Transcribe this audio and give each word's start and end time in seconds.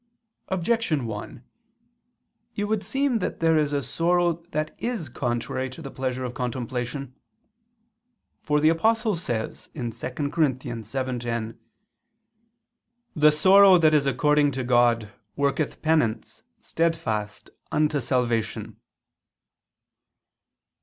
Objection 0.47 1.05
1: 1.05 1.43
It 2.55 2.63
would 2.63 2.83
seem 2.83 3.19
that 3.19 3.39
there 3.39 3.55
is 3.55 3.71
a 3.71 3.83
sorrow 3.83 4.41
that 4.51 4.73
is 4.79 5.09
contrary 5.09 5.69
to 5.69 5.79
the 5.79 5.91
pleasure 5.91 6.23
of 6.23 6.33
contemplation. 6.33 7.13
For 8.41 8.59
the 8.59 8.69
Apostle 8.69 9.15
says 9.15 9.67
(2 9.75 9.81
Cor. 9.83 9.85
7:10): 9.91 11.57
"The 13.15 13.31
sorrow 13.31 13.77
that 13.77 13.93
is 13.93 14.07
according 14.07 14.53
to 14.53 14.63
God, 14.63 15.11
worketh 15.35 15.83
penance 15.83 16.41
steadfast 16.59 17.51
unto 17.71 17.99
salvation." 17.99 18.77